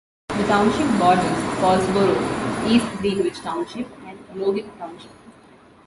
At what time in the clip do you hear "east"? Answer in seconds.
2.71-2.87